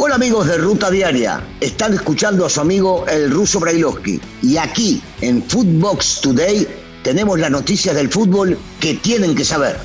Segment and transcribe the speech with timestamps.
[0.00, 5.02] Hola amigos de Ruta Diaria, están escuchando a su amigo el ruso Brailovsky y aquí
[5.20, 6.68] en Footbox Today
[7.02, 9.76] tenemos las noticias del fútbol que tienen que saber.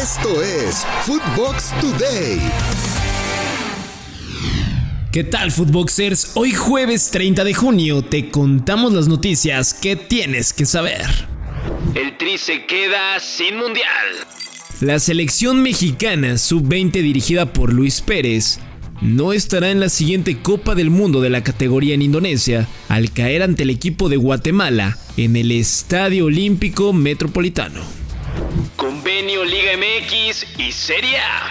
[0.00, 2.40] Esto es Footbox Today.
[5.10, 6.30] ¿Qué tal Footboxers?
[6.36, 11.06] Hoy jueves 30 de junio te contamos las noticias que tienes que saber.
[11.96, 14.39] El Tri se queda sin mundial.
[14.80, 18.60] La selección mexicana sub-20 dirigida por Luis Pérez
[19.02, 23.42] no estará en la siguiente Copa del Mundo de la categoría en Indonesia al caer
[23.42, 27.82] ante el equipo de Guatemala en el Estadio Olímpico Metropolitano.
[28.76, 31.50] Convenio Liga MX y Serie A.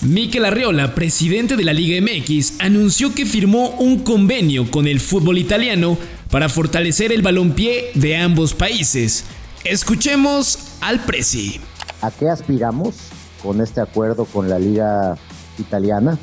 [0.00, 5.36] Mikel Arriola, presidente de la Liga MX, anunció que firmó un convenio con el fútbol
[5.36, 5.98] italiano
[6.30, 9.26] para fortalecer el balompié de ambos países.
[9.64, 11.60] Escuchemos al Presi.
[12.04, 12.96] ¿A qué aspiramos
[13.42, 15.16] con este acuerdo con la liga
[15.56, 16.18] italiana?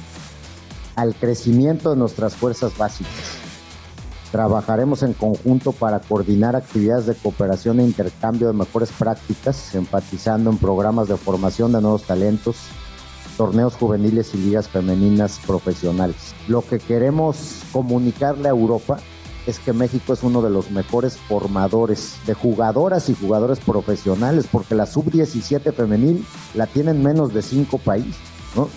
[0.96, 3.40] Al crecimiento de nuestras fuerzas básicas.
[4.32, 10.60] Trabajaremos en conjunto para coordinar actividades de cooperación e intercambio de mejores prácticas, enfatizando en
[10.60, 12.58] programas de formación de nuevos talentos,
[13.36, 16.36] torneos juveniles y ligas femeninas profesionales.
[16.48, 19.00] Lo que queremos comunicarle a Europa
[19.48, 24.76] es que México es uno de los mejores formadores de jugadoras y jugadores profesionales, porque
[24.76, 28.16] la sub-17 femenil la tienen menos de cinco países,
[28.56, 28.70] ¿no?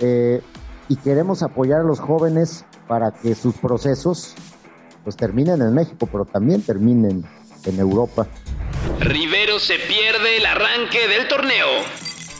[0.00, 0.42] Eh,
[0.88, 4.34] y queremos apoyar a los jóvenes para que sus procesos
[5.04, 7.24] pues terminen en México, pero también terminen
[7.64, 8.26] en Europa.
[9.00, 11.66] Rivero se pierde el arranque del torneo.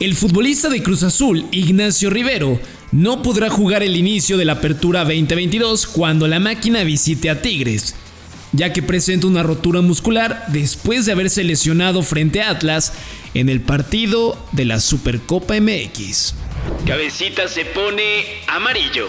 [0.00, 2.58] El futbolista de Cruz Azul, Ignacio Rivero,
[2.92, 7.94] no podrá jugar el inicio de la Apertura 2022 cuando la máquina visite a Tigres,
[8.52, 12.92] ya que presenta una rotura muscular después de haberse lesionado frente a Atlas
[13.34, 16.34] en el partido de la Supercopa MX.
[16.84, 19.06] Cabecita se pone amarillo.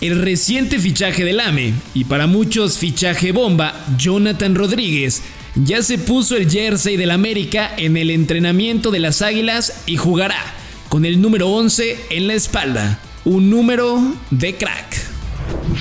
[0.00, 5.22] El reciente fichaje del AME, y para muchos fichaje bomba, Jonathan Rodríguez,
[5.54, 10.55] ya se puso el jersey del América en el entrenamiento de las Águilas y jugará
[10.88, 14.96] con el número 11 en la espalda, un número de crack.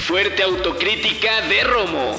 [0.08, 2.16] Fuerte autocrítica de Romo.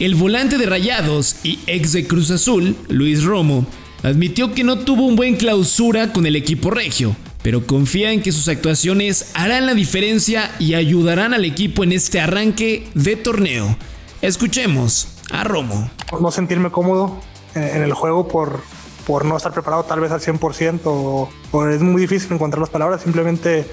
[0.00, 3.66] El volante de Rayados y ex de Cruz Azul, Luis Romo,
[4.02, 8.32] admitió que no tuvo un buen clausura con el equipo regio, pero confía en que
[8.32, 13.76] sus actuaciones harán la diferencia y ayudarán al equipo en este arranque de torneo.
[14.22, 15.90] Escuchemos a Romo.
[16.20, 17.20] No sentirme cómodo
[17.54, 18.62] en el juego por,
[19.06, 22.70] por no estar preparado tal vez al 100% o, o, es muy difícil encontrar las
[22.70, 23.66] palabras, simplemente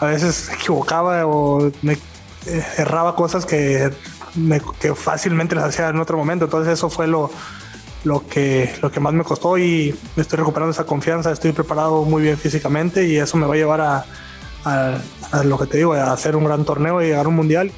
[0.00, 1.94] a veces equivocaba o me
[2.46, 3.90] eh, erraba cosas que,
[4.80, 7.30] que fácilmente las hacía en otro momento, entonces eso fue lo,
[8.04, 12.22] lo, que, lo que más me costó y estoy recuperando esa confianza, estoy preparado muy
[12.22, 14.04] bien físicamente y eso me va a llevar a,
[14.64, 14.98] a,
[15.32, 17.70] a lo que te digo, a hacer un gran torneo y llegar a un mundial.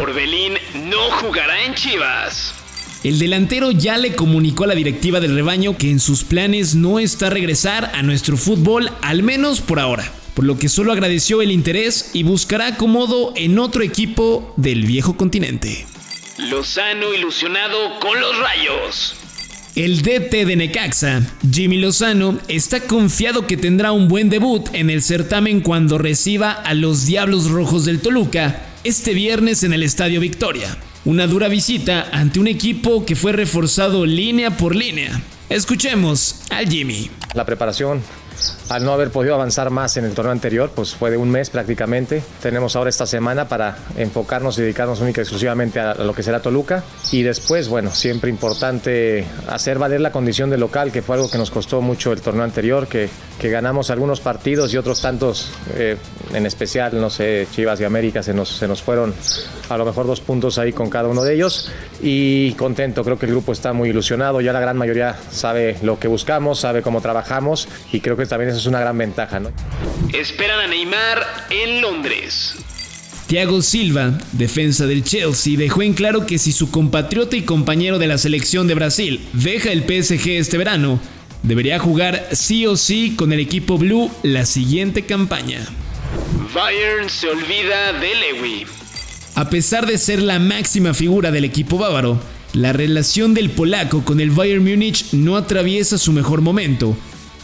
[0.00, 2.61] Orbelín no jugará en Chivas.
[3.04, 7.00] El delantero ya le comunicó a la directiva del rebaño que en sus planes no
[7.00, 11.50] está regresar a nuestro fútbol, al menos por ahora, por lo que solo agradeció el
[11.50, 15.84] interés y buscará acomodo en otro equipo del viejo continente.
[16.38, 19.14] Lozano ilusionado con los rayos.
[19.74, 25.02] El DT de Necaxa, Jimmy Lozano, está confiado que tendrá un buen debut en el
[25.02, 30.78] certamen cuando reciba a los Diablos Rojos del Toluca este viernes en el Estadio Victoria.
[31.04, 35.20] Una dura visita ante un equipo que fue reforzado línea por línea.
[35.48, 37.10] Escuchemos al Jimmy.
[37.34, 38.02] La preparación
[38.68, 41.50] al no haber podido avanzar más en el torneo anterior, pues fue de un mes
[41.50, 42.22] prácticamente.
[42.40, 46.40] Tenemos ahora esta semana para enfocarnos y dedicarnos única y exclusivamente a lo que será
[46.40, 46.82] Toluca.
[47.10, 51.38] Y después, bueno, siempre importante hacer valer la condición de local, que fue algo que
[51.38, 53.10] nos costó mucho el torneo anterior, que,
[53.42, 55.96] ganamos algunos partidos y otros tantos, eh,
[56.32, 59.14] en especial, no sé, Chivas y América, se nos, se nos fueron
[59.68, 61.70] a lo mejor dos puntos ahí con cada uno de ellos.
[62.02, 65.98] Y contento, creo que el grupo está muy ilusionado, ya la gran mayoría sabe lo
[65.98, 69.50] que buscamos, sabe cómo trabajamos y creo que también eso es una gran ventaja, ¿no?
[70.12, 72.54] Esperan a Neymar en Londres.
[73.26, 78.06] Thiago Silva, defensa del Chelsea, dejó en claro que si su compatriota y compañero de
[78.06, 81.00] la selección de Brasil deja el PSG este verano,
[81.42, 85.66] debería jugar sí o sí con el equipo blue la siguiente campaña.
[86.54, 88.66] Bayern se olvida de Lewy.
[89.34, 92.20] A pesar de ser la máxima figura del equipo bávaro,
[92.52, 96.94] la relación del polaco con el Bayern Múnich no atraviesa su mejor momento,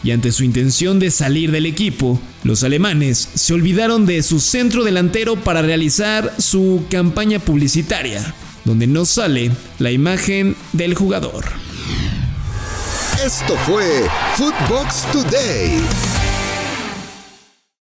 [0.03, 4.83] y ante su intención de salir del equipo, los alemanes se olvidaron de su centro
[4.83, 11.45] delantero para realizar su campaña publicitaria, donde no sale la imagen del jugador.
[13.25, 16.18] Esto fue Footbox Today.